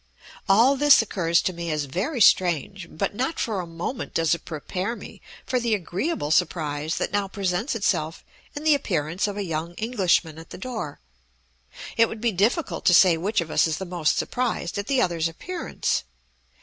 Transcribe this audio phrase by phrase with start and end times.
[0.49, 4.45] All this occurs to me as very strange; but not for a moment does it
[4.45, 8.25] prepare me for the agreeable surprise that now presents itself
[8.55, 10.99] in the appearance of a young Englishman at the door.
[11.97, 15.03] It would be difficult to say which of us is the most surprised at the
[15.03, 16.03] other's appearance.